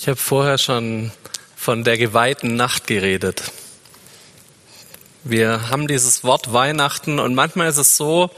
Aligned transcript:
Ich 0.00 0.08
habe 0.08 0.16
vorher 0.16 0.56
schon 0.56 1.12
von 1.56 1.84
der 1.84 1.98
geweihten 1.98 2.56
Nacht 2.56 2.86
geredet. 2.86 3.42
Wir 5.24 5.68
haben 5.68 5.88
dieses 5.88 6.24
Wort 6.24 6.54
Weihnachten 6.54 7.18
und 7.18 7.34
manchmal 7.34 7.68
ist 7.68 7.76
es 7.76 7.98
so, 7.98 8.30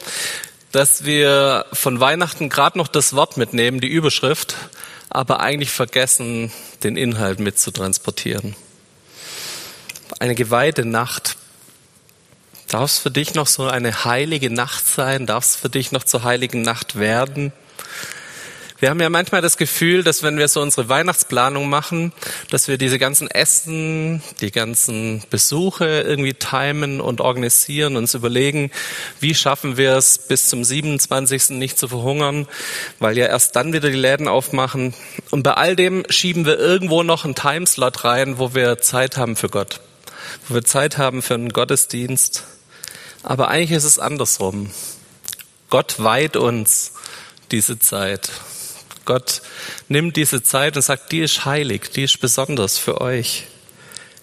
dass 0.72 1.04
wir 1.04 1.66
von 1.72 2.00
Weihnachten 2.00 2.48
gerade 2.48 2.76
noch 2.76 2.88
das 2.88 3.14
Wort 3.14 3.36
mitnehmen, 3.36 3.80
die 3.80 3.86
Überschrift, 3.86 4.56
aber 5.08 5.38
eigentlich 5.38 5.70
vergessen, 5.70 6.50
den 6.82 6.96
Inhalt 6.96 7.38
mitzutransportieren. 7.38 8.56
Eine 10.18 10.34
geweihte 10.34 10.84
Nacht. 10.84 11.36
Darf 12.66 12.90
es 12.90 12.98
für 12.98 13.12
dich 13.12 13.34
noch 13.34 13.46
so 13.46 13.68
eine 13.68 14.04
heilige 14.04 14.50
Nacht 14.50 14.84
sein? 14.84 15.26
Darf 15.26 15.44
es 15.44 15.54
für 15.54 15.68
dich 15.68 15.92
noch 15.92 16.02
zur 16.02 16.24
heiligen 16.24 16.62
Nacht 16.62 16.98
werden? 16.98 17.52
Wir 18.82 18.90
haben 18.90 19.00
ja 19.00 19.10
manchmal 19.10 19.42
das 19.42 19.58
Gefühl, 19.58 20.02
dass 20.02 20.24
wenn 20.24 20.38
wir 20.38 20.48
so 20.48 20.60
unsere 20.60 20.88
Weihnachtsplanung 20.88 21.68
machen, 21.68 22.12
dass 22.50 22.66
wir 22.66 22.78
diese 22.78 22.98
ganzen 22.98 23.30
Essen, 23.30 24.24
die 24.40 24.50
ganzen 24.50 25.22
Besuche 25.30 26.00
irgendwie 26.00 26.34
timen 26.34 27.00
und 27.00 27.20
organisieren, 27.20 27.94
uns 27.94 28.14
überlegen, 28.14 28.72
wie 29.20 29.36
schaffen 29.36 29.76
wir 29.76 29.94
es 29.94 30.18
bis 30.18 30.48
zum 30.48 30.64
27. 30.64 31.50
nicht 31.50 31.78
zu 31.78 31.86
verhungern, 31.86 32.48
weil 32.98 33.16
ja 33.16 33.26
erst 33.26 33.54
dann 33.54 33.72
wieder 33.72 33.88
die 33.88 33.96
Läden 33.96 34.26
aufmachen. 34.26 34.94
Und 35.30 35.44
bei 35.44 35.54
all 35.54 35.76
dem 35.76 36.02
schieben 36.08 36.44
wir 36.44 36.58
irgendwo 36.58 37.04
noch 37.04 37.24
einen 37.24 37.36
Timeslot 37.36 38.02
rein, 38.02 38.38
wo 38.38 38.52
wir 38.52 38.80
Zeit 38.80 39.16
haben 39.16 39.36
für 39.36 39.48
Gott, 39.48 39.80
wo 40.48 40.56
wir 40.56 40.64
Zeit 40.64 40.98
haben 40.98 41.22
für 41.22 41.34
einen 41.34 41.50
Gottesdienst. 41.50 42.42
Aber 43.22 43.46
eigentlich 43.46 43.70
ist 43.70 43.84
es 43.84 44.00
andersrum. 44.00 44.72
Gott 45.70 46.02
weiht 46.02 46.36
uns 46.36 46.94
diese 47.52 47.78
Zeit. 47.78 48.32
Gott 49.04 49.42
nimmt 49.88 50.16
diese 50.16 50.42
Zeit 50.42 50.76
und 50.76 50.82
sagt, 50.82 51.12
die 51.12 51.20
ist 51.20 51.44
heilig, 51.44 51.90
die 51.90 52.04
ist 52.04 52.20
besonders 52.20 52.78
für 52.78 53.00
euch. 53.00 53.44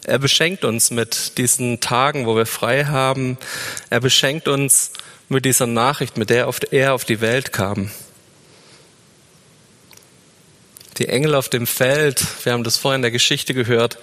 Er 0.03 0.19
beschenkt 0.19 0.63
uns 0.63 0.91
mit 0.91 1.37
diesen 1.37 1.81
Tagen, 1.81 2.25
wo 2.25 2.35
wir 2.35 2.45
frei 2.45 2.85
haben. 2.85 3.37
Er 3.89 3.99
beschenkt 3.99 4.47
uns 4.47 4.91
mit 5.27 5.45
dieser 5.45 5.67
Nachricht, 5.67 6.17
mit 6.17 6.29
der 6.29 6.51
er 6.71 6.93
auf 6.93 7.05
die 7.05 7.21
Welt 7.21 7.53
kam. 7.53 7.91
Die 10.97 11.07
Engel 11.07 11.35
auf 11.35 11.49
dem 11.49 11.67
Feld, 11.67 12.25
wir 12.43 12.53
haben 12.53 12.63
das 12.63 12.77
vorhin 12.77 12.99
in 12.99 13.03
der 13.03 13.11
Geschichte 13.11 13.53
gehört, 13.53 13.97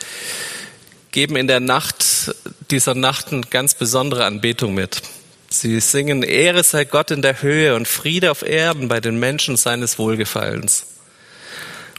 geben 1.11 1.37
in 1.37 1.47
der 1.47 1.61
Nacht 1.61 2.35
dieser 2.71 2.95
Nacht 2.95 3.33
eine 3.33 3.43
ganz 3.43 3.75
besondere 3.75 4.25
Anbetung 4.25 4.75
mit. 4.75 5.03
Sie 5.61 5.81
singen 5.81 6.23
Ehre 6.23 6.63
sei 6.63 6.85
Gott 6.85 7.11
in 7.11 7.23
der 7.23 7.41
Höhe 7.41 7.75
und 7.75 7.89
Friede 7.89 8.31
auf 8.31 8.43
Erden 8.43 8.89
bei 8.89 9.01
den 9.01 9.19
Menschen 9.19 9.57
seines 9.57 9.99
Wohlgefallens. 9.99 10.87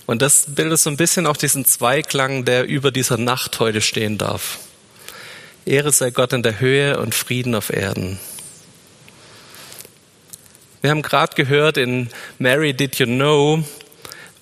Und 0.05 0.22
das 0.22 0.45
bildet 0.49 0.80
so 0.80 0.91
ein 0.91 0.95
bisschen 0.95 1.25
auch 1.25 1.38
diesen 1.38 1.66
Zweiklang, 1.66 2.45
der 2.45 2.67
über 2.67 2.91
dieser 2.91 3.17
Nacht 3.17 3.59
heute 3.59 3.81
stehen 3.81 4.19
darf. 4.19 4.59
Ehre 5.66 5.91
sei 5.91 6.11
Gott 6.11 6.33
in 6.33 6.44
der 6.44 6.59
Höhe 6.59 6.99
und 6.99 7.16
Frieden 7.16 7.55
auf 7.55 7.72
Erden. 7.73 8.19
Wir 10.81 10.92
haben 10.92 11.02
gerade 11.02 11.36
gehört 11.36 11.77
in 11.77 12.09
Mary 12.38 12.75
Did 12.75 12.99
You 12.99 13.08
Know, 13.08 13.64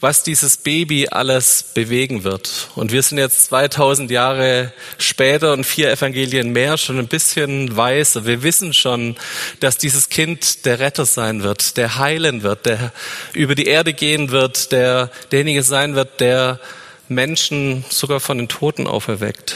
was 0.05 0.21
dieses 0.21 0.57
Baby 0.57 1.07
alles 1.07 1.71
bewegen 1.73 2.23
wird. 2.23 2.69
Und 2.75 2.91
wir 2.91 3.01
sind 3.01 3.17
jetzt 3.17 3.45
2000 3.45 4.11
Jahre 4.11 4.71
später 4.99 5.51
und 5.51 5.63
vier 5.63 5.89
Evangelien 5.89 6.51
mehr 6.51 6.77
schon 6.77 6.99
ein 6.99 7.07
bisschen 7.07 7.75
weiser. 7.75 8.23
Wir 8.23 8.43
wissen 8.43 8.71
schon, 8.75 9.15
dass 9.61 9.79
dieses 9.79 10.09
Kind 10.09 10.67
der 10.67 10.77
Retter 10.77 11.07
sein 11.07 11.41
wird, 11.41 11.75
der 11.77 11.97
heilen 11.97 12.43
wird, 12.43 12.67
der 12.67 12.93
über 13.33 13.55
die 13.55 13.65
Erde 13.65 13.93
gehen 13.93 14.29
wird, 14.29 14.71
der 14.71 15.09
derjenige 15.31 15.63
sein 15.63 15.95
wird, 15.95 16.19
der 16.19 16.59
Menschen 17.07 17.83
sogar 17.89 18.19
von 18.19 18.37
den 18.37 18.47
Toten 18.47 18.85
auferweckt. 18.85 19.55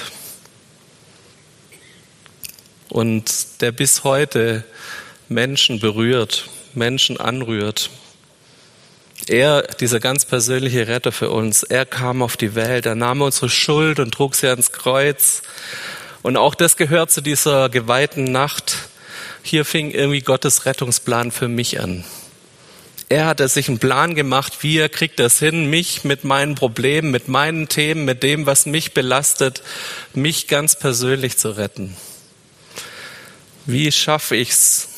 Und 2.87 3.61
der 3.61 3.71
bis 3.71 4.03
heute 4.03 4.63
Menschen 5.27 5.79
berührt, 5.79 6.49
Menschen 6.73 7.19
anrührt. 7.19 7.91
Er, 9.27 9.63
dieser 9.79 9.99
ganz 9.99 10.25
persönliche 10.25 10.87
Retter 10.87 11.11
für 11.11 11.29
uns, 11.29 11.63
er 11.63 11.85
kam 11.85 12.21
auf 12.21 12.37
die 12.37 12.55
Welt, 12.55 12.85
er 12.85 12.95
nahm 12.95 13.21
unsere 13.21 13.49
Schuld 13.49 13.99
und 13.99 14.13
trug 14.13 14.35
sie 14.35 14.47
ans 14.47 14.71
Kreuz. 14.71 15.41
Und 16.21 16.37
auch 16.37 16.55
das 16.55 16.77
gehört 16.77 17.11
zu 17.11 17.21
dieser 17.21 17.69
geweihten 17.69 18.25
Nacht. 18.25 18.89
Hier 19.43 19.65
fing 19.65 19.91
irgendwie 19.91 20.21
Gottes 20.21 20.65
Rettungsplan 20.65 21.31
für 21.31 21.47
mich 21.47 21.79
an. 21.79 22.03
Er 23.11 23.25
hat 23.25 23.39
sich 23.49 23.67
einen 23.67 23.79
Plan 23.79 24.13
gemacht, 24.13 24.61
wie 24.61 24.77
er 24.77 24.87
kriegt 24.87 25.19
das 25.19 25.39
hin, 25.39 25.67
mich 25.67 26.03
mit 26.03 26.23
meinen 26.23 26.53
Problemen, 26.53 27.09
mit 27.09 27.27
meinen 27.27 27.67
Themen, 27.67 28.05
mit 28.05 28.21
dem, 28.21 28.45
was 28.45 28.67
mich 28.67 28.93
belastet, 28.93 29.63
mich 30.13 30.47
ganz 30.47 30.77
persönlich 30.77 31.37
zu 31.37 31.49
retten. 31.57 31.97
Wie 33.65 33.91
schaffe 33.91 34.35
ich 34.35 34.51
es, 34.51 34.89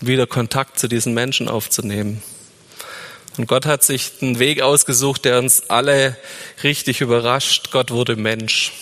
wieder 0.00 0.26
Kontakt 0.26 0.80
zu 0.80 0.88
diesen 0.88 1.14
Menschen 1.14 1.48
aufzunehmen? 1.48 2.20
Und 3.36 3.46
Gott 3.46 3.66
hat 3.66 3.82
sich 3.82 4.12
einen 4.20 4.38
Weg 4.38 4.60
ausgesucht, 4.60 5.24
der 5.24 5.38
uns 5.38 5.70
alle 5.70 6.16
richtig 6.62 7.00
überrascht. 7.00 7.70
Gott 7.70 7.90
wurde 7.90 8.16
Mensch. 8.16 8.72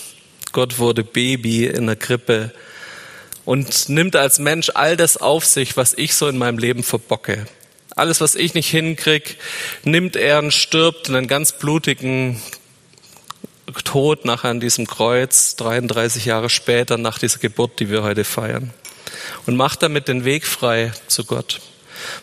Gott 0.51 0.79
wurde 0.79 1.03
Baby 1.03 1.67
in 1.67 1.87
der 1.87 1.95
Krippe 1.95 2.51
und 3.45 3.89
nimmt 3.89 4.15
als 4.15 4.39
Mensch 4.39 4.69
all 4.73 4.97
das 4.97 5.17
auf 5.17 5.45
sich, 5.45 5.77
was 5.77 5.93
ich 5.93 6.13
so 6.13 6.27
in 6.27 6.37
meinem 6.37 6.57
Leben 6.57 6.83
verbocke. 6.83 7.45
Alles, 7.95 8.19
was 8.21 8.35
ich 8.35 8.53
nicht 8.53 8.69
hinkrieg, 8.69 9.37
nimmt 9.83 10.15
er 10.15 10.39
und 10.39 10.53
stirbt 10.53 11.09
in 11.09 11.15
einen 11.15 11.27
ganz 11.27 11.53
blutigen 11.53 12.41
Tod 13.85 14.25
nachher 14.25 14.49
an 14.49 14.59
diesem 14.59 14.87
Kreuz, 14.87 15.55
33 15.55 16.25
Jahre 16.25 16.49
später 16.49 16.97
nach 16.97 17.19
dieser 17.19 17.39
Geburt, 17.39 17.79
die 17.79 17.89
wir 17.89 18.03
heute 18.03 18.25
feiern. 18.25 18.73
Und 19.45 19.55
macht 19.55 19.83
damit 19.83 20.07
den 20.07 20.25
Weg 20.25 20.45
frei 20.45 20.91
zu 21.07 21.23
Gott 21.23 21.61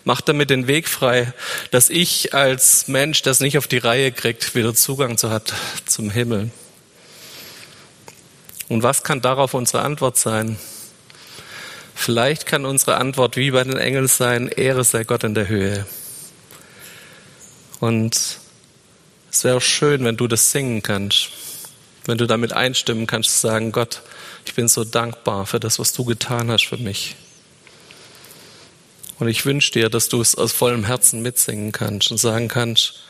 macht 0.05 0.29
damit 0.29 0.51
den 0.51 0.67
Weg 0.67 0.89
frei, 0.89 1.33
dass 1.71 1.91
ich 1.91 2.35
als 2.35 2.89
Mensch 2.89 3.23
das 3.23 3.41
nicht 3.41 3.59
auf 3.59 3.67
die 3.67 3.79
Reihe 3.79 4.13
kriegt, 4.13 4.55
wieder 4.55 4.75
Zugang 4.75 5.19
zu 5.19 5.31
hat 5.31 5.53
zum 5.87 6.11
Himmel. 6.11 6.51
Und 8.69 8.83
was 8.83 9.03
kann 9.03 9.21
darauf 9.21 9.55
unsere 9.55 9.83
Antwort 9.83 10.17
sein? 10.17 10.59
Vielleicht 11.95 12.47
kann 12.47 12.65
unsere 12.65 12.97
Antwort 12.97 13.37
wie 13.37 13.51
bei 13.51 13.65
den 13.65 13.77
Engeln 13.77 14.09
sein, 14.09 14.49
Ehre 14.49 14.85
sei 14.85 15.05
Gott 15.05 15.25
in 15.25 15.35
der 15.35 15.49
Höhe. 15.49 15.87
Und 17.81 18.39
es 19.31 19.45
wäre 19.45 19.61
schön, 19.61 20.05
wenn 20.05 20.17
du 20.17 20.27
das 20.27 20.51
singen 20.51 20.83
kannst, 20.83 21.31
wenn 22.07 22.19
du 22.19 22.27
damit 22.27 22.53
einstimmen 22.53 23.07
kannst, 23.07 23.33
zu 23.33 23.47
sagen, 23.47 23.73
Gott, 23.73 24.03
ich 24.47 24.55
bin 24.55 24.69
so 24.69 24.85
dankbar 24.85 25.47
für 25.47 25.61
das, 25.61 25.79
was 25.79 25.93
du 25.93 26.05
getan 26.05 26.51
hast 26.51 26.67
für 26.67 26.79
mich. 26.79 27.17
Und 29.19 29.29
ich 29.29 29.45
wünsche 29.45 29.73
dir, 29.73 29.89
dass 29.89 30.09
du 30.09 30.21
es 30.21 30.35
aus 30.37 30.53
vollem 30.53 30.85
Herzen 30.85 31.23
mitsingen 31.23 31.73
kannst 31.73 32.11
und 32.11 32.19
sagen 32.19 32.49
kannst, 32.49 33.01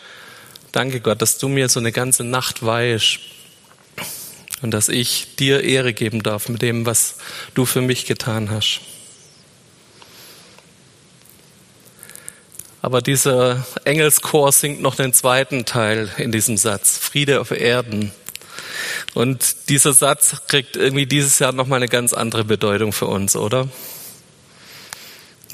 danke 0.73 1.01
Gott, 1.01 1.21
dass 1.21 1.39
du 1.39 1.49
mir 1.49 1.69
so 1.69 1.81
eine 1.81 1.93
ganze 1.93 2.25
Nacht 2.25 2.65
weihst 2.65 3.19
und 4.63 4.73
dass 4.73 4.89
ich 4.89 5.37
dir 5.37 5.63
Ehre 5.63 5.93
geben 5.93 6.23
darf 6.23 6.49
mit 6.49 6.63
dem, 6.63 6.87
was 6.87 7.17
du 7.55 7.67
für 7.67 7.83
mich 7.83 8.07
getan 8.07 8.51
hast. 8.51 8.81
Aber 12.81 13.03
dieser 13.03 13.67
Engelschor 13.85 14.53
singt 14.53 14.81
noch 14.81 14.95
den 14.95 15.13
zweiten 15.13 15.65
Teil 15.65 16.11
in 16.17 16.33
diesem 16.33 16.57
Satz, 16.57 16.97
Friede 16.97 17.41
auf 17.41 17.51
Erden. 17.51 18.13
Und 19.15 19.69
dieser 19.69 19.93
Satz 19.93 20.37
kriegt 20.47 20.77
irgendwie 20.77 21.07
dieses 21.07 21.39
Jahr 21.39 21.53
nochmal 21.53 21.79
eine 21.79 21.89
ganz 21.89 22.13
andere 22.13 22.45
Bedeutung 22.45 22.93
für 22.93 23.07
uns, 23.07 23.37
oder? 23.37 23.69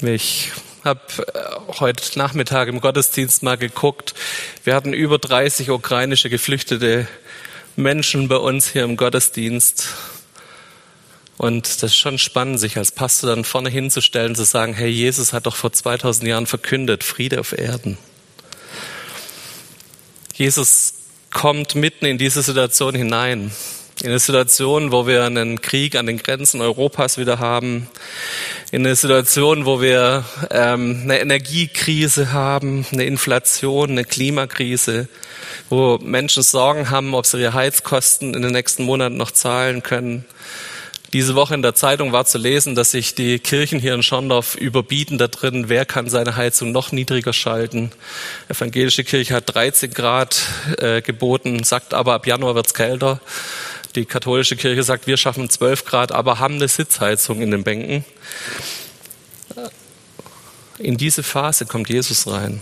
Ich 0.07 0.51
habe 0.83 1.01
äh, 1.33 1.73
heute 1.79 2.19
Nachmittag 2.19 2.67
im 2.67 2.79
Gottesdienst 2.79 3.43
mal 3.43 3.57
geguckt. 3.57 4.13
Wir 4.63 4.75
hatten 4.75 4.93
über 4.93 5.17
30 5.17 5.71
ukrainische 5.71 6.29
geflüchtete 6.29 7.07
Menschen 7.75 8.27
bei 8.27 8.37
uns 8.37 8.69
hier 8.69 8.83
im 8.83 8.97
Gottesdienst. 8.97 9.87
Und 11.37 11.67
das 11.67 11.91
ist 11.91 11.97
schon 11.97 12.17
spannend, 12.17 12.59
sich 12.59 12.77
als 12.77 12.91
Pastor 12.91 13.29
dann 13.31 13.43
vorne 13.43 13.69
hinzustellen, 13.69 14.35
zu 14.35 14.43
sagen, 14.43 14.73
hey, 14.73 14.89
Jesus 14.89 15.33
hat 15.33 15.47
doch 15.47 15.55
vor 15.55 15.73
2000 15.73 16.27
Jahren 16.27 16.47
verkündet, 16.47 17.03
Friede 17.03 17.39
auf 17.39 17.57
Erden. 17.57 17.97
Jesus 20.33 20.93
kommt 21.31 21.75
mitten 21.75 22.05
in 22.05 22.17
diese 22.17 22.41
Situation 22.41 22.95
hinein 22.95 23.51
in 24.01 24.09
eine 24.09 24.19
Situation, 24.19 24.91
wo 24.91 25.07
wir 25.07 25.23
einen 25.23 25.61
Krieg 25.61 25.95
an 25.95 26.05
den 26.05 26.17
Grenzen 26.17 26.61
Europas 26.61 27.17
wieder 27.17 27.39
haben, 27.39 27.87
in 28.75 28.85
eine 28.85 28.97
Situation, 28.97 29.65
wo 29.65 29.81
wir 29.81 30.25
ähm, 30.51 30.99
eine 31.03 31.21
Energiekrise 31.21 32.33
haben, 32.33 32.85
eine 32.91 33.05
Inflation, 33.05 33.91
eine 33.91 34.03
Klimakrise, 34.03 35.07
wo 35.69 35.97
Menschen 35.99 36.43
Sorgen 36.43 36.89
haben, 36.89 37.15
ob 37.15 37.25
sie 37.25 37.39
ihre 37.39 37.53
Heizkosten 37.53 38.33
in 38.33 38.41
den 38.41 38.51
nächsten 38.51 38.83
Monaten 38.83 39.15
noch 39.15 39.31
zahlen 39.31 39.81
können, 39.81 40.25
Diese 41.13 41.35
Woche 41.35 41.53
in 41.53 41.61
der 41.61 41.75
Zeitung 41.75 42.11
war 42.11 42.25
zu 42.25 42.37
lesen, 42.37 42.75
dass 42.75 42.91
sich 42.91 43.15
die 43.15 43.39
Kirchen 43.39 43.79
hier 43.79 43.93
in 43.93 44.03
Schondorf 44.03 44.55
überbieten 44.55 45.17
da 45.17 45.29
drin, 45.29 45.69
wer 45.69 45.85
kann 45.85 46.09
seine 46.09 46.35
Heizung 46.35 46.73
noch 46.73 46.91
niedriger 46.91 47.31
schalten. 47.31 47.91
Evangelische 48.49 49.05
Kirche 49.05 49.35
hat 49.35 49.55
13 49.55 49.93
Grad 49.93 50.41
äh, 50.79 51.01
geboten, 51.01 51.63
sagt 51.63 51.93
aber 51.93 52.15
ab 52.15 52.27
Januar 52.27 52.55
wird's 52.55 52.73
kälter. 52.73 53.21
Die 53.95 54.05
katholische 54.05 54.55
Kirche 54.55 54.83
sagt, 54.83 55.07
wir 55.07 55.17
schaffen 55.17 55.49
12 55.49 55.85
Grad, 55.85 56.11
aber 56.11 56.39
haben 56.39 56.55
eine 56.55 56.67
Sitzheizung 56.67 57.41
in 57.41 57.51
den 57.51 57.63
Bänken. 57.63 58.05
In 60.77 60.97
diese 60.97 61.23
Phase 61.23 61.65
kommt 61.65 61.89
Jesus 61.89 62.27
rein 62.27 62.61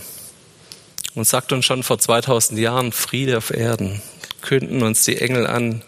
und 1.14 1.26
sagt 1.26 1.52
uns 1.52 1.64
schon 1.66 1.82
vor 1.82 1.98
2000 1.98 2.58
Jahren 2.58 2.92
Friede 2.92 3.36
auf 3.38 3.50
Erden, 3.50 4.00
künden 4.40 4.82
uns 4.82 5.04
die 5.04 5.18
Engel 5.18 5.46
an, 5.46 5.82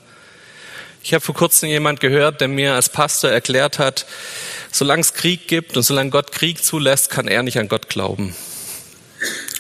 ich 1.07 1.15
habe 1.15 1.25
vor 1.25 1.37
kurzem 1.37 1.69
jemand 1.69 2.01
gehört, 2.01 2.41
der 2.41 2.49
mir 2.49 2.75
als 2.75 2.89
Pastor 2.89 3.31
erklärt 3.31 3.79
hat, 3.79 4.07
solange 4.73 5.03
es 5.03 5.15
Krieg 5.15 5.47
gibt 5.47 5.77
und 5.77 5.85
solange 5.85 6.11
Gott 6.11 6.33
Krieg 6.33 6.65
zulässt, 6.65 7.11
kann 7.11 7.29
er 7.29 7.45
nicht 7.45 7.61
an 7.61 7.69
Gott 7.69 7.89
glauben. 7.89 8.35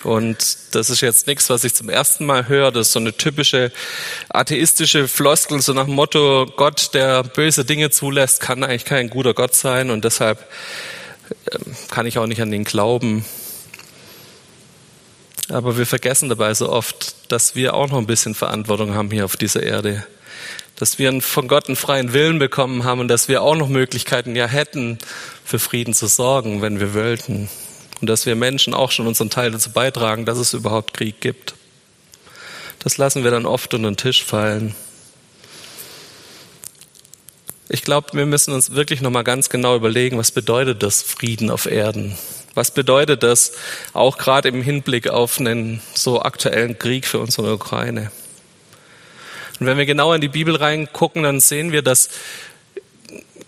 Und 0.06 0.56
das 0.70 0.88
ist 0.88 1.00
jetzt 1.00 1.26
nichts, 1.26 1.50
was 1.50 1.64
ich 1.64 1.74
zum 1.74 1.88
ersten 1.88 2.26
Mal 2.26 2.46
höre. 2.46 2.70
Das 2.70 2.86
ist 2.86 2.92
so 2.92 3.00
eine 3.00 3.16
typische 3.16 3.72
atheistische 4.28 5.08
Floskel, 5.08 5.60
so 5.60 5.72
nach 5.72 5.86
dem 5.86 5.94
Motto, 5.94 6.46
Gott, 6.56 6.94
der 6.94 7.24
böse 7.24 7.64
Dinge 7.64 7.90
zulässt, 7.90 8.40
kann 8.40 8.62
eigentlich 8.62 8.84
kein 8.84 9.10
guter 9.10 9.34
Gott 9.34 9.56
sein 9.56 9.90
und 9.90 10.04
deshalb 10.04 10.46
ähm, 11.50 11.74
kann 11.90 12.06
ich 12.06 12.18
auch 12.18 12.26
nicht 12.26 12.40
an 12.40 12.52
ihn 12.52 12.62
glauben. 12.62 13.24
Aber 15.48 15.76
wir 15.76 15.86
vergessen 15.86 16.28
dabei 16.28 16.54
so 16.54 16.70
oft, 16.70 17.32
dass 17.32 17.56
wir 17.56 17.74
auch 17.74 17.88
noch 17.88 17.98
ein 17.98 18.06
bisschen 18.06 18.36
Verantwortung 18.36 18.94
haben 18.94 19.10
hier 19.10 19.24
auf 19.24 19.36
dieser 19.36 19.64
Erde 19.64 20.06
dass 20.78 20.98
wir 20.98 21.22
von 21.22 21.48
Gott 21.48 21.68
einen 21.68 21.76
freien 21.76 22.12
Willen 22.12 22.38
bekommen 22.38 22.84
haben 22.84 23.00
und 23.00 23.08
dass 23.08 23.28
wir 23.28 23.40
auch 23.40 23.56
noch 23.56 23.68
Möglichkeiten 23.68 24.36
ja 24.36 24.46
hätten, 24.46 24.98
für 25.42 25.58
Frieden 25.58 25.94
zu 25.94 26.06
sorgen, 26.06 26.60
wenn 26.60 26.80
wir 26.80 26.92
wollten. 26.92 27.48
Und 28.00 28.08
dass 28.08 28.26
wir 28.26 28.36
Menschen 28.36 28.74
auch 28.74 28.90
schon 28.90 29.06
unseren 29.06 29.30
Teil 29.30 29.50
dazu 29.50 29.70
beitragen, 29.70 30.26
dass 30.26 30.38
es 30.38 30.52
überhaupt 30.52 30.94
Krieg 30.94 31.20
gibt. 31.20 31.54
Das 32.80 32.98
lassen 32.98 33.24
wir 33.24 33.30
dann 33.30 33.46
oft 33.46 33.72
unter 33.74 33.90
den 33.90 33.96
Tisch 33.96 34.24
fallen. 34.24 34.74
Ich 37.68 37.82
glaube, 37.82 38.10
wir 38.12 38.26
müssen 38.26 38.54
uns 38.54 38.72
wirklich 38.72 39.00
nochmal 39.00 39.24
ganz 39.24 39.48
genau 39.48 39.74
überlegen, 39.74 40.18
was 40.18 40.30
bedeutet 40.30 40.82
das 40.82 41.02
Frieden 41.02 41.50
auf 41.50 41.66
Erden? 41.66 42.16
Was 42.54 42.70
bedeutet 42.70 43.22
das 43.22 43.52
auch 43.92 44.18
gerade 44.18 44.48
im 44.48 44.62
Hinblick 44.62 45.08
auf 45.08 45.40
einen 45.40 45.82
so 45.94 46.22
aktuellen 46.22 46.78
Krieg 46.78 47.06
für 47.06 47.18
unsere 47.18 47.52
Ukraine? 47.52 48.12
Und 49.58 49.66
wenn 49.66 49.78
wir 49.78 49.86
genau 49.86 50.12
in 50.12 50.20
die 50.20 50.28
Bibel 50.28 50.54
reingucken, 50.54 51.22
dann 51.24 51.40
sehen 51.40 51.72
wir, 51.72 51.82
dass 51.82 52.08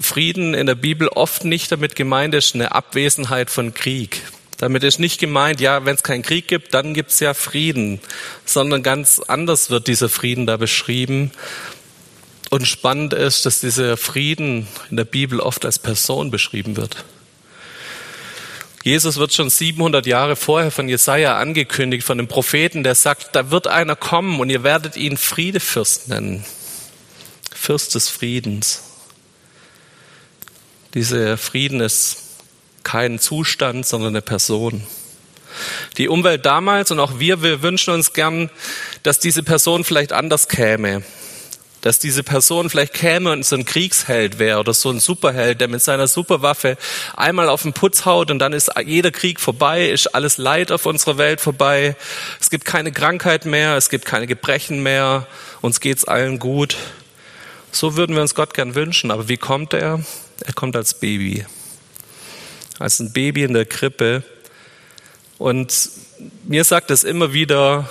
Frieden 0.00 0.54
in 0.54 0.66
der 0.66 0.74
Bibel 0.74 1.08
oft 1.08 1.44
nicht 1.44 1.70
damit 1.70 1.96
gemeint 1.96 2.34
ist, 2.34 2.54
eine 2.54 2.72
Abwesenheit 2.72 3.50
von 3.50 3.72
Krieg. 3.72 4.22
Damit 4.58 4.82
ist 4.82 4.98
nicht 4.98 5.20
gemeint, 5.20 5.60
ja, 5.60 5.84
wenn 5.84 5.94
es 5.94 6.02
keinen 6.02 6.22
Krieg 6.22 6.48
gibt, 6.48 6.74
dann 6.74 6.92
gibt 6.92 7.12
es 7.12 7.20
ja 7.20 7.32
Frieden, 7.32 8.00
sondern 8.44 8.82
ganz 8.82 9.20
anders 9.20 9.70
wird 9.70 9.86
dieser 9.86 10.08
Frieden 10.08 10.46
da 10.46 10.56
beschrieben. 10.56 11.30
Und 12.50 12.66
spannend 12.66 13.12
ist, 13.12 13.46
dass 13.46 13.60
dieser 13.60 13.96
Frieden 13.96 14.66
in 14.90 14.96
der 14.96 15.04
Bibel 15.04 15.38
oft 15.38 15.64
als 15.64 15.78
Person 15.78 16.32
beschrieben 16.32 16.76
wird. 16.76 17.04
Jesus 18.82 19.18
wird 19.18 19.32
schon 19.32 19.50
700 19.50 20.06
Jahre 20.06 20.34
vorher 20.34 20.70
von 20.70 20.88
Jesaja 20.88 21.38
angekündigt, 21.38 22.04
von 22.04 22.18
dem 22.18 22.26
Propheten, 22.26 22.82
der 22.82 22.94
sagt, 22.94 23.36
da 23.36 23.50
wird 23.50 23.68
einer 23.68 23.96
kommen 23.96 24.40
und 24.40 24.50
ihr 24.50 24.64
werdet 24.64 24.96
ihn 24.96 25.16
Friedefürst 25.16 26.08
nennen. 26.08 26.44
Fürst 27.54 27.94
des 27.94 28.08
Friedens. 28.08 28.82
Dieser 30.94 31.36
Frieden 31.36 31.80
ist 31.80 32.27
kein 32.82 33.18
Zustand, 33.18 33.86
sondern 33.86 34.10
eine 34.10 34.22
Person. 34.22 34.86
Die 35.96 36.08
Umwelt 36.08 36.46
damals 36.46 36.90
und 36.90 37.00
auch 37.00 37.18
wir, 37.18 37.42
wir 37.42 37.62
wünschen 37.62 37.92
uns 37.92 38.12
gern, 38.12 38.50
dass 39.02 39.18
diese 39.18 39.42
Person 39.42 39.84
vielleicht 39.84 40.12
anders 40.12 40.48
käme 40.48 41.02
dass 41.80 41.98
diese 41.98 42.22
Person 42.22 42.70
vielleicht 42.70 42.94
käme 42.94 43.32
und 43.32 43.44
so 43.44 43.56
ein 43.56 43.64
Kriegsheld 43.64 44.38
wäre 44.38 44.58
oder 44.58 44.74
so 44.74 44.90
ein 44.90 45.00
Superheld, 45.00 45.60
der 45.60 45.68
mit 45.68 45.82
seiner 45.82 46.08
Superwaffe 46.08 46.76
einmal 47.16 47.48
auf 47.48 47.62
den 47.62 47.72
Putz 47.72 48.04
haut 48.04 48.30
und 48.30 48.38
dann 48.38 48.52
ist 48.52 48.70
jeder 48.84 49.10
Krieg 49.10 49.40
vorbei, 49.40 49.88
ist 49.88 50.08
alles 50.08 50.38
Leid 50.38 50.72
auf 50.72 50.86
unserer 50.86 51.18
Welt 51.18 51.40
vorbei. 51.40 51.96
Es 52.40 52.50
gibt 52.50 52.64
keine 52.64 52.92
Krankheit 52.92 53.46
mehr, 53.46 53.76
es 53.76 53.90
gibt 53.90 54.06
keine 54.06 54.26
Gebrechen 54.26 54.82
mehr, 54.82 55.26
uns 55.60 55.80
geht's 55.80 56.04
allen 56.04 56.38
gut. 56.38 56.76
So 57.70 57.96
würden 57.96 58.16
wir 58.16 58.22
uns 58.22 58.34
Gott 58.34 58.54
gern 58.54 58.74
wünschen, 58.74 59.10
aber 59.10 59.28
wie 59.28 59.36
kommt 59.36 59.72
er? 59.72 60.00
Er 60.44 60.52
kommt 60.54 60.74
als 60.74 60.94
Baby. 60.94 61.44
Als 62.78 63.00
ein 63.00 63.12
Baby 63.12 63.42
in 63.42 63.54
der 63.54 63.66
Krippe. 63.66 64.22
Und 65.38 65.90
mir 66.44 66.64
sagt 66.64 66.90
es 66.90 67.04
immer 67.04 67.32
wieder, 67.32 67.88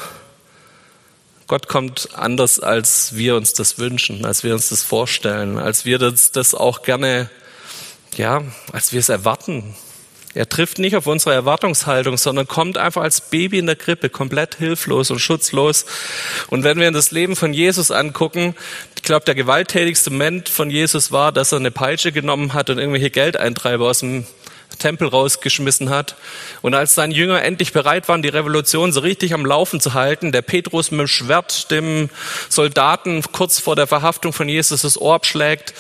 Gott 1.48 1.68
kommt 1.68 2.10
anders, 2.14 2.60
als 2.60 3.16
wir 3.16 3.36
uns 3.36 3.54
das 3.54 3.80
wünschen, 3.80 4.26
als 4.26 4.44
wir 4.44 4.54
uns 4.54 4.70
das 4.70 4.84
vorstellen, 4.84 5.58
als 5.58 5.86
wir 5.86 5.98
das, 5.98 6.32
das 6.32 6.54
auch 6.54 6.82
gerne, 6.82 7.30
ja, 8.16 8.44
als 8.74 8.92
wir 8.92 9.00
es 9.00 9.10
erwarten. 9.10 9.76
Er 10.34 10.48
trifft 10.48 10.78
nicht 10.78 10.96
auf 10.96 11.08
unsere 11.08 11.34
Erwartungshaltung, 11.34 12.18
sondern 12.18 12.48
kommt 12.48 12.78
einfach 12.78 13.02
als 13.02 13.22
Baby 13.22 13.60
in 13.60 13.66
der 13.66 13.78
Krippe, 13.78 14.10
komplett 14.10 14.56
hilflos 14.56 15.10
und 15.10 15.20
schutzlos. 15.20 15.86
Und 16.50 16.64
wenn 16.64 16.80
wir 16.80 16.88
in 16.88 16.94
das 16.94 17.12
Leben 17.12 17.36
von 17.36 17.54
Jesus 17.54 17.92
angucken, 17.92 18.54
ich 18.96 19.04
glaube, 19.04 19.26
der 19.26 19.34
gewalttätigste 19.34 20.12
Moment 20.12 20.50
von 20.50 20.70
Jesus 20.70 21.12
war, 21.12 21.32
dass 21.32 21.54
er 21.54 21.60
eine 21.60 21.72
Peitsche 21.72 22.12
genommen 22.12 22.54
hat 22.54 22.70
und 22.70 22.78
irgendwelche 22.78 23.10
Geldeintreiber 23.10 23.86
aus 23.86 24.02
dem 24.02 24.28
Tempel 24.78 25.08
rausgeschmissen 25.08 25.90
hat. 25.90 26.16
Und 26.62 26.74
als 26.74 26.96
seine 26.96 27.14
Jünger 27.14 27.44
endlich 27.44 27.74
bereit 27.74 28.08
waren, 28.08 28.22
die 28.22 28.30
Revolution 28.30 28.92
so 28.92 29.00
richtig 29.00 29.34
am 29.34 29.46
Laufen 29.46 29.80
zu 29.80 29.94
halten, 29.94 30.32
der 30.32 30.42
Petrus 30.42 30.92
mit 30.92 31.02
dem 31.02 31.08
Schwert 31.08 31.72
dem 31.72 32.10
Soldaten 32.50 33.24
kurz 33.32 33.60
vor 33.60 33.76
der 33.76 33.88
Verhaftung 33.88 34.34
von 34.34 34.50
Jesus 34.50 34.82
das 34.82 35.00
Ohr 35.00 35.16
abschlägt, 35.16 35.74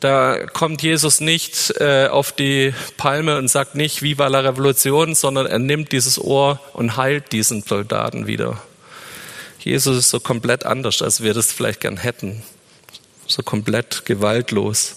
da 0.00 0.44
kommt 0.46 0.82
Jesus 0.82 1.20
nicht 1.20 1.72
äh, 1.80 2.08
auf 2.08 2.32
die 2.32 2.74
Palme 2.96 3.38
und 3.38 3.48
sagt 3.48 3.74
nicht 3.74 4.02
Viva 4.02 4.26
la 4.26 4.40
Revolution, 4.40 5.14
sondern 5.14 5.46
er 5.46 5.58
nimmt 5.58 5.92
dieses 5.92 6.18
Ohr 6.18 6.60
und 6.74 6.96
heilt 6.96 7.32
diesen 7.32 7.62
Soldaten 7.62 8.26
wieder. 8.26 8.60
Jesus 9.58 9.96
ist 9.96 10.10
so 10.10 10.20
komplett 10.20 10.66
anders, 10.66 11.02
als 11.02 11.22
wir 11.22 11.34
das 11.34 11.50
vielleicht 11.50 11.80
gern 11.80 11.96
hätten. 11.96 12.42
So 13.26 13.42
komplett 13.42 14.04
gewaltlos. 14.04 14.96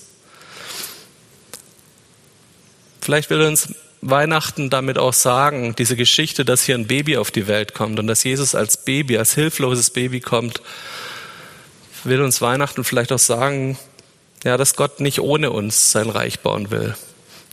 Vielleicht 3.10 3.32
will 3.32 3.42
uns 3.42 3.74
Weihnachten 4.02 4.70
damit 4.70 5.00
auch 5.00 5.14
sagen, 5.14 5.74
diese 5.76 5.96
Geschichte, 5.96 6.46
dass 6.46 6.62
hier 6.62 6.76
ein 6.76 6.86
Baby 6.86 7.18
auf 7.18 7.32
die 7.32 7.48
Welt 7.48 7.74
kommt 7.74 7.98
und 7.98 8.06
dass 8.06 8.24
Jesus 8.24 8.54
als 8.54 8.78
Baby, 8.78 9.18
als 9.18 9.34
hilfloses 9.34 9.90
Baby 9.90 10.20
kommt, 10.20 10.62
will 12.04 12.22
uns 12.22 12.40
Weihnachten 12.40 12.84
vielleicht 12.84 13.12
auch 13.12 13.18
sagen, 13.18 13.80
ja, 14.44 14.58
dass 14.58 14.76
Gott 14.76 15.00
nicht 15.00 15.22
ohne 15.22 15.50
uns 15.50 15.92
sein 15.92 16.08
Reich 16.08 16.42
bauen 16.42 16.70
will, 16.70 16.94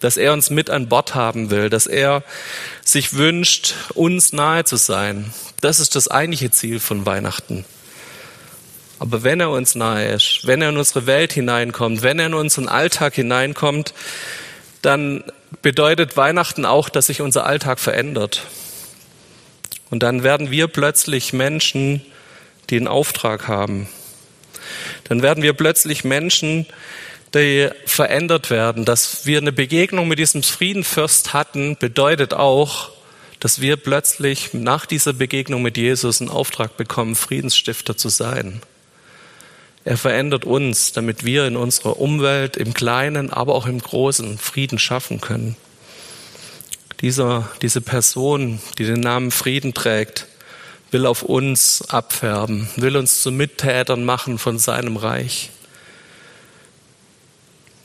dass 0.01 0.19
er 0.19 0.35
uns 0.35 0.51
mit 0.51 0.69
an 0.69 0.91
Bord 0.91 1.15
haben 1.15 1.49
will, 1.49 1.71
dass 1.71 1.87
er 1.87 2.23
sich 2.85 3.15
wünscht, 3.15 3.73
uns 3.95 4.35
nahe 4.35 4.65
zu 4.65 4.77
sein. 4.77 5.33
Das 5.63 5.81
ist 5.81 5.97
das 5.97 6.09
eigentliche 6.09 6.51
Ziel 6.51 6.81
von 6.81 7.07
Weihnachten. 7.07 7.65
Aber 8.99 9.23
wenn 9.23 9.41
er 9.41 9.49
uns 9.49 9.75
nahe 9.75 10.07
ist, 10.09 10.41
wenn 10.43 10.61
er 10.61 10.69
in 10.69 10.77
unsere 10.77 11.07
Welt 11.07 11.33
hineinkommt, 11.33 12.03
wenn 12.03 12.19
er 12.19 12.27
in 12.27 12.35
unseren 12.35 12.69
Alltag 12.69 13.15
hineinkommt, 13.15 13.95
dann 14.87 15.25
bedeutet 15.63 16.17
Weihnachten 16.17 16.65
auch, 16.65 16.89
dass 16.89 17.09
sich 17.09 17.21
unser 17.21 17.45
Alltag 17.45 17.81
verändert. 17.81 18.43
Und 19.91 20.03
dann 20.03 20.23
werden 20.23 20.51
wir 20.51 20.69
plötzlich 20.69 21.33
Menschen, 21.33 22.03
die 22.71 22.77
einen 22.77 22.89
Auftrag 22.89 23.49
haben. 23.49 23.89
Dann 25.05 25.23
werden 25.23 25.43
wir 25.43 25.55
plötzlich 25.55 26.05
Menschen, 26.05 26.67
die 27.35 27.69
verändert 27.85 28.51
werden. 28.51 28.85
Dass 28.85 29.27
wir 29.27 29.39
eine 29.39 29.53
Begegnung 29.53 30.07
mit 30.07 30.21
diesem 30.21 30.43
Friedenfürst 30.43 31.33
hatten, 31.33 31.77
bedeutet 31.77 32.33
auch, 32.33 32.91
dass 33.41 33.61
wir 33.61 33.77
plötzlich 33.77 34.55
nach 34.55 34.87
dieser 34.87 35.13
Begegnung 35.13 35.63
mit 35.63 35.77
Jesus 35.77 36.21
einen 36.21 36.31
Auftrag 36.31 36.77
bekommen, 36.77 37.17
Friedensstifter 37.17 37.97
zu 37.97 38.09
sein. 38.09 38.63
Er 39.87 39.97
verändert 39.97 40.45
uns, 40.45 40.91
damit 40.91 41.25
wir 41.25 41.47
in 41.47 41.57
unserer 41.57 42.01
Umwelt, 42.01 42.57
im 42.57 42.75
Kleinen, 42.75 43.33
aber 43.33 43.55
auch 43.55 43.67
im 43.67 43.79
Großen 43.79 44.37
Frieden 44.37 44.81
schaffen 44.81 45.21
können. 45.21 45.55
Dieser, 47.03 47.49
diese 47.63 47.81
Person, 47.81 48.59
die 48.79 48.85
den 48.85 48.99
Namen 48.99 49.31
Frieden 49.31 49.75
trägt, 49.75 50.27
will 50.91 51.07
auf 51.07 51.23
uns 51.23 51.89
abfärben, 51.89 52.69
will 52.75 52.97
uns 52.97 53.23
zu 53.23 53.31
Mittätern 53.31 54.05
machen 54.05 54.39
von 54.39 54.59
seinem 54.59 54.97
Reich. 54.97 55.51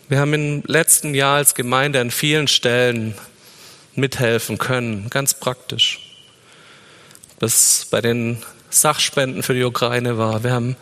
Wir 0.09 0.17
haben 0.17 0.33
im 0.33 0.63
letzten 0.65 1.13
Jahr 1.13 1.35
als 1.35 1.53
Gemeinde 1.53 2.01
an 2.01 2.09
vielen 2.09 2.47
Stellen 2.47 3.13
mithelfen 3.93 4.57
können, 4.57 5.07
ganz 5.11 5.35
praktisch. 5.35 5.99
Das 7.37 7.85
bei 7.91 8.01
den 8.01 8.41
Sachspenden 8.71 9.43
für 9.43 9.53
die 9.53 9.63
Ukraine 9.63 10.17
war. 10.17 10.43
Wir 10.43 10.51
haben 10.51 10.75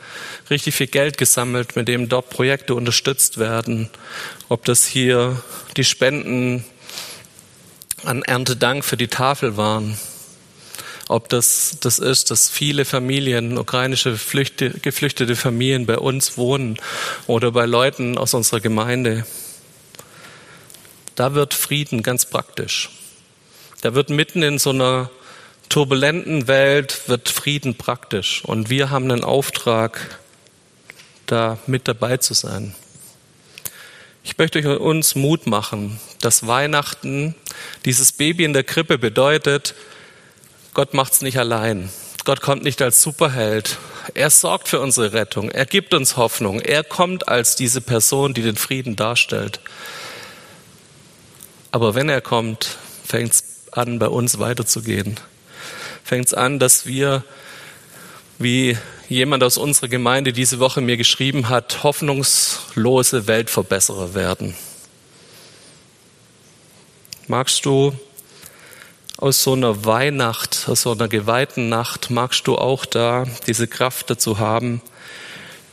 richtig 0.50 0.75
viel 0.75 0.88
Geld 0.88 1.17
gesammelt, 1.17 1.75
mit 1.75 1.88
dem 1.88 2.10
dort 2.10 2.29
Projekte 2.29 2.75
unterstützt 2.75 3.38
werden. 3.38 3.89
Ob 4.48 4.65
das 4.65 4.86
hier 4.86 5.41
die 5.75 5.84
Spenden 5.84 6.63
an 8.03 8.24
Erntedank 8.24 8.86
für 8.86 8.98
die 8.98 9.08
Tafel 9.08 9.58
waren. 9.58 9.98
Ob 11.08 11.27
das 11.27 11.77
das 11.81 11.98
ist, 11.98 12.29
dass 12.29 12.50
viele 12.50 12.86
Familien, 12.86 13.58
ukrainische 13.58 14.15
Flüchte, 14.15 14.69
geflüchtete 14.69 15.36
Familien 15.36 15.88
bei 15.88 15.98
uns 15.98 16.38
wohnen 16.38 16.77
oder 17.25 17.51
bei 17.51 17.65
Leuten 17.65 18.17
aus 18.17 18.36
unserer 18.36 18.60
Gemeinde. 18.60 19.25
Da 21.15 21.34
wird 21.34 21.55
Frieden 21.55 22.03
ganz 22.03 22.27
praktisch. 22.27 22.89
Da 23.81 23.96
wird 23.96 24.10
mitten 24.10 24.43
in 24.43 24.60
so 24.60 24.69
einer 24.69 25.10
turbulenten 25.69 26.47
Welt 26.47 27.07
wird 27.07 27.29
Frieden 27.29 27.75
praktisch. 27.75 28.43
Und 28.43 28.69
wir 28.69 28.89
haben 28.89 29.09
einen 29.09 29.23
Auftrag, 29.23 30.19
da 31.27 31.59
mit 31.67 31.88
dabei 31.88 32.17
zu 32.17 32.33
sein. 32.33 32.75
Ich 34.23 34.38
möchte 34.38 34.79
uns 34.79 35.15
Mut 35.15 35.47
machen, 35.47 35.99
dass 36.19 36.47
Weihnachten 36.47 37.35
dieses 37.85 38.11
Baby 38.11 38.43
in 38.43 38.53
der 38.53 38.63
Krippe 38.63 38.97
bedeutet, 38.97 39.75
Gott 40.73 40.93
macht 40.93 41.13
es 41.13 41.21
nicht 41.21 41.38
allein. 41.38 41.89
Gott 42.25 42.41
kommt 42.41 42.63
nicht 42.63 42.81
als 42.81 43.01
Superheld. 43.01 43.77
Er 44.13 44.29
sorgt 44.29 44.67
für 44.67 44.79
unsere 44.79 45.13
Rettung. 45.13 45.49
Er 45.49 45.65
gibt 45.65 45.93
uns 45.93 46.17
Hoffnung. 46.17 46.59
Er 46.59 46.83
kommt 46.83 47.27
als 47.27 47.55
diese 47.55 47.81
Person, 47.81 48.33
die 48.33 48.41
den 48.41 48.55
Frieden 48.55 48.95
darstellt. 48.95 49.61
Aber 51.71 51.95
wenn 51.95 52.09
er 52.09 52.21
kommt, 52.21 52.77
fängt 53.05 53.33
es 53.33 53.43
an, 53.71 53.99
bei 53.99 54.07
uns 54.07 54.39
weiterzugehen 54.39 55.19
fängt 56.03 56.27
es 56.27 56.34
an, 56.34 56.60
dass 56.60 56.86
wir, 56.86 57.24
wie 58.38 58.77
jemand 59.10 59.44
aus 59.44 59.58
unserer 59.58 59.88
Gemeinde 59.88 60.34
diese 60.34 60.60
Woche 60.60 60.82
mir 60.82 60.98
geschrieben 60.98 61.50
hat, 61.50 61.84
hoffnungslose 61.84 63.27
Weltverbesserer 63.27 64.13
werden. 64.13 64.56
Magst 67.27 67.65
du 67.65 67.94
aus 69.18 69.44
so 69.44 69.53
einer 69.53 69.86
Weihnacht, 69.86 70.68
aus 70.70 70.84
so 70.84 70.94
einer 70.94 71.08
geweihten 71.08 71.70
Nacht, 71.70 72.10
magst 72.10 72.48
du 72.48 72.58
auch 72.58 72.86
da 72.86 73.25
diese 73.48 73.68
Kraft 73.68 74.10
dazu 74.10 74.39
haben, 74.39 74.82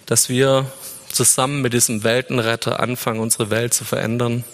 dass 0.07 0.29
wir 0.29 0.71
zusammen 1.11 1.63
mit 1.63 1.73
diesem 1.73 2.03
Weltenretter 2.05 2.81
anfangen, 2.81 3.21
unsere 3.21 3.51
Welt 3.51 3.73
zu 3.73 3.85
verändern? 3.85 4.45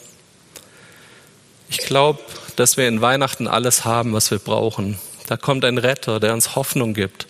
Ich 1.69 1.79
glaube, 1.79 2.21
dass 2.57 2.77
wir 2.77 2.87
in 2.87 3.01
Weihnachten 3.01 3.49
alles 3.49 3.85
haben, 3.85 4.13
was 4.13 4.31
wir 4.31 4.39
brauchen. 4.39 4.99
Da 5.33 5.39
kommt 5.39 5.65
ein 5.65 5.79
Retter, 5.79 6.21
der 6.21 6.35
uns 6.35 6.57
Hoffnung 6.57 6.93
gibt. 6.93 7.27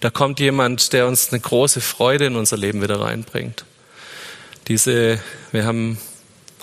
Da 0.00 0.10
kommt 0.10 0.40
jemand, 0.40 0.92
der 0.92 1.06
uns 1.06 1.30
eine 1.30 1.38
große 1.38 1.80
Freude 1.80 2.26
in 2.26 2.34
unser 2.34 2.56
Leben 2.56 2.82
wieder 2.82 3.00
reinbringt. 3.00 3.64
Diese, 4.66 5.20
wir 5.52 5.64
haben 5.64 5.96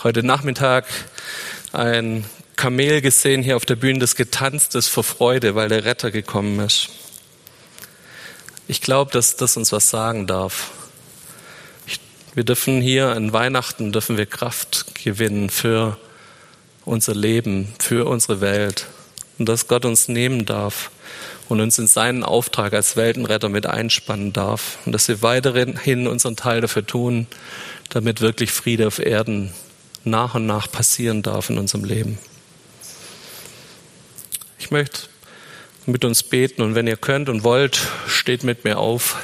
heute 0.04 0.24
Nachmittag 0.24 0.84
ein 1.72 2.26
Kamel 2.58 3.00
gesehen 3.00 3.44
hier 3.44 3.56
auf 3.56 3.66
der 3.66 3.78
Bühne, 3.78 4.00
das 4.00 4.18
getanzt 4.18 4.76
ist 4.76 4.90
vor 4.90 5.06
Freude, 5.06 5.56
weil 5.56 5.70
der 5.70 5.86
Retter 5.86 6.12
gekommen 6.12 6.60
ist. 6.60 6.90
Ich 8.68 8.82
glaube, 8.82 9.10
dass 9.14 9.38
das 9.38 9.56
uns 9.56 9.72
was 9.72 9.90
sagen 9.90 10.28
darf. 10.28 10.72
Wir 12.34 12.44
dürfen 12.44 12.82
hier 12.82 13.08
an 13.08 13.32
Weihnachten 13.32 13.94
dürfen 13.94 14.18
wir 14.18 14.26
Kraft 14.26 14.96
gewinnen 15.02 15.50
für 15.50 15.98
unser 16.84 17.16
Leben, 17.16 17.74
für 17.80 18.06
unsere 18.06 18.42
Welt 18.42 18.88
und 19.38 19.50
dass 19.50 19.68
Gott 19.68 19.86
uns 19.86 20.08
nehmen 20.08 20.46
darf 20.46 20.92
und 21.50 21.62
uns 21.62 21.78
in 21.78 21.88
seinen 21.88 22.24
Auftrag 22.24 22.74
als 22.74 22.96
Weltenretter 22.96 23.50
mit 23.50 23.66
einspannen 23.66 24.34
darf 24.34 24.78
und 24.86 24.92
dass 24.92 25.08
wir 25.08 25.22
weiterhin 25.22 26.08
unseren 26.08 26.36
Teil 26.36 26.62
dafür 26.62 26.86
tun, 26.86 27.28
damit 27.90 28.22
wirklich 28.22 28.52
Friede 28.52 28.88
auf 28.88 29.00
Erden 29.00 29.54
nach 30.04 30.36
und 30.36 30.46
nach 30.46 30.72
passieren 30.72 31.22
darf 31.22 31.50
in 31.50 31.58
unserem 31.58 31.84
Leben. 31.84 32.18
Ich 34.60 34.72
möchte 34.72 35.04
mit 35.86 36.06
uns 36.06 36.24
beten 36.24 36.62
und 36.62 36.76
wenn 36.76 36.88
ihr 36.88 36.98
könnt 36.98 37.30
und 37.30 37.44
wollt, 37.44 37.82
steht 38.08 38.44
mit 38.44 38.64
mir 38.64 38.78
auf 38.78 39.18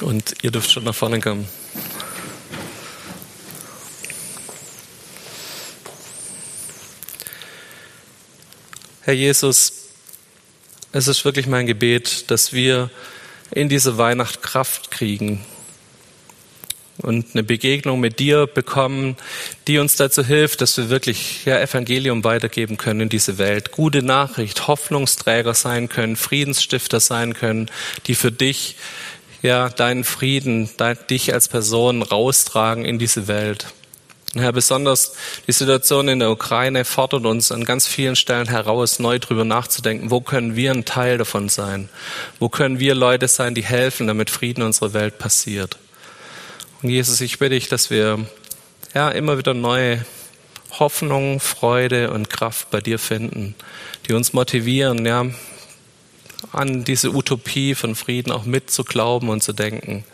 und 0.00 0.34
ihr 0.42 0.50
dürft 0.50 0.70
schon 0.70 0.84
nach 0.84 0.94
vorne 0.94 1.20
kommen. 1.20 1.46
Herr 9.08 9.14
Jesus, 9.14 9.72
es 10.92 11.08
ist 11.08 11.24
wirklich 11.24 11.46
mein 11.46 11.66
Gebet, 11.66 12.30
dass 12.30 12.52
wir 12.52 12.90
in 13.50 13.70
diese 13.70 13.96
Weihnacht 13.96 14.42
Kraft 14.42 14.90
kriegen 14.90 15.46
und 16.98 17.28
eine 17.32 17.42
Begegnung 17.42 18.00
mit 18.00 18.18
dir 18.18 18.46
bekommen, 18.46 19.16
die 19.66 19.78
uns 19.78 19.96
dazu 19.96 20.22
hilft, 20.22 20.60
dass 20.60 20.76
wir 20.76 20.90
wirklich 20.90 21.46
ja, 21.46 21.58
Evangelium 21.58 22.22
weitergeben 22.22 22.76
können 22.76 23.00
in 23.00 23.08
diese 23.08 23.38
Welt. 23.38 23.72
Gute 23.72 24.02
Nachricht, 24.02 24.68
Hoffnungsträger 24.68 25.54
sein 25.54 25.88
können, 25.88 26.14
Friedensstifter 26.14 27.00
sein 27.00 27.32
können, 27.32 27.70
die 28.08 28.14
für 28.14 28.30
dich 28.30 28.76
ja 29.40 29.70
deinen 29.70 30.04
Frieden, 30.04 30.68
dich 31.08 31.32
als 31.32 31.48
Person 31.48 32.02
raustragen 32.02 32.84
in 32.84 32.98
diese 32.98 33.26
Welt. 33.26 33.68
Herr, 34.34 34.52
besonders 34.52 35.14
die 35.46 35.52
Situation 35.52 36.08
in 36.08 36.18
der 36.18 36.30
Ukraine 36.30 36.84
fordert 36.84 37.24
uns 37.24 37.50
an 37.50 37.64
ganz 37.64 37.86
vielen 37.86 38.14
Stellen 38.14 38.48
heraus, 38.48 38.98
neu 38.98 39.18
drüber 39.18 39.44
nachzudenken. 39.44 40.10
Wo 40.10 40.20
können 40.20 40.54
wir 40.54 40.70
ein 40.70 40.84
Teil 40.84 41.16
davon 41.16 41.48
sein? 41.48 41.88
Wo 42.38 42.50
können 42.50 42.78
wir 42.78 42.94
Leute 42.94 43.26
sein, 43.26 43.54
die 43.54 43.64
helfen, 43.64 44.06
damit 44.06 44.28
Frieden 44.28 44.60
in 44.60 44.66
unserer 44.66 44.92
Welt 44.92 45.18
passiert? 45.18 45.78
Und 46.82 46.90
Jesus, 46.90 47.22
ich 47.22 47.38
bitte 47.38 47.54
dich, 47.54 47.68
dass 47.68 47.88
wir 47.88 48.26
ja 48.94 49.08
immer 49.10 49.38
wieder 49.38 49.54
neue 49.54 50.04
Hoffnung, 50.78 51.40
Freude 51.40 52.10
und 52.10 52.28
Kraft 52.28 52.70
bei 52.70 52.80
dir 52.82 52.98
finden, 52.98 53.54
die 54.06 54.12
uns 54.12 54.34
motivieren, 54.34 55.06
ja, 55.06 55.26
an 56.52 56.84
diese 56.84 57.14
Utopie 57.14 57.74
von 57.74 57.94
Frieden 57.94 58.30
auch 58.30 58.44
mitzuglauben 58.44 59.30
und 59.30 59.42
zu 59.42 59.52
denken. 59.52 60.04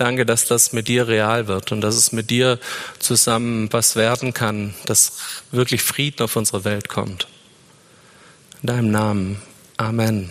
Danke, 0.00 0.24
dass 0.24 0.46
das 0.46 0.72
mit 0.72 0.88
dir 0.88 1.08
real 1.08 1.46
wird 1.46 1.72
und 1.72 1.82
dass 1.82 1.94
es 1.94 2.10
mit 2.10 2.30
dir 2.30 2.58
zusammen 3.00 3.70
was 3.70 3.96
werden 3.96 4.32
kann, 4.32 4.72
dass 4.86 5.12
wirklich 5.50 5.82
Frieden 5.82 6.22
auf 6.22 6.36
unsere 6.36 6.64
Welt 6.64 6.88
kommt. 6.88 7.28
In 8.62 8.68
deinem 8.68 8.90
Namen. 8.90 9.42
Amen. 9.76 10.30